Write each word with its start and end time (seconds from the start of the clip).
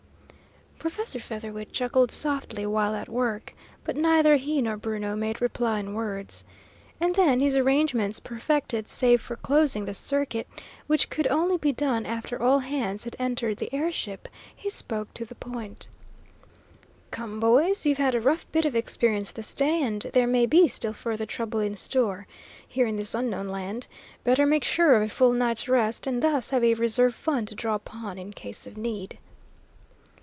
Professor 0.81 1.19
Featherwit 1.19 1.71
chuckled 1.71 2.09
softly 2.09 2.65
while 2.65 2.95
at 2.95 3.07
work, 3.07 3.53
but 3.83 3.95
neither 3.95 4.37
he 4.37 4.63
nor 4.63 4.75
Bruno 4.77 5.15
made 5.15 5.39
reply 5.39 5.77
in 5.79 5.93
words. 5.93 6.43
And 6.99 7.13
then, 7.13 7.39
his 7.39 7.55
arrangements 7.55 8.19
perfected 8.19 8.87
save 8.87 9.21
for 9.21 9.35
closing 9.35 9.85
the 9.85 9.93
circuit, 9.93 10.47
which 10.87 11.11
could 11.11 11.27
only 11.27 11.57
be 11.57 11.71
done 11.71 12.07
after 12.07 12.41
all 12.41 12.57
hands 12.59 13.03
had 13.03 13.15
entered 13.19 13.57
the 13.57 13.71
air 13.71 13.91
ship, 13.91 14.27
he 14.55 14.71
spoke 14.71 15.13
to 15.13 15.23
the 15.23 15.35
point: 15.35 15.87
"Come, 17.11 17.39
boys. 17.39 17.85
You've 17.85 17.99
had 17.99 18.15
a 18.15 18.19
rough 18.19 18.51
bit 18.51 18.65
of 18.65 18.75
experience 18.75 19.31
this 19.31 19.53
day, 19.53 19.83
and 19.83 20.01
there 20.15 20.25
may 20.25 20.47
be 20.47 20.67
still 20.67 20.93
further 20.93 21.27
trouble 21.27 21.59
in 21.59 21.75
store, 21.75 22.25
here 22.67 22.87
in 22.87 22.95
this 22.95 23.13
unknown 23.13 23.49
land. 23.49 23.85
Better 24.23 24.47
make 24.47 24.63
sure 24.63 24.95
of 24.95 25.03
a 25.03 25.09
full 25.09 25.33
night's 25.33 25.69
rest, 25.69 26.07
and 26.07 26.23
thus 26.23 26.49
have 26.49 26.63
a 26.63 26.73
reserve 26.73 27.13
fund 27.13 27.47
to 27.49 27.53
draw 27.55 27.75
upon 27.75 28.17
in 28.17 28.33
case 28.33 28.65
of 28.65 28.77
need." 28.77 29.19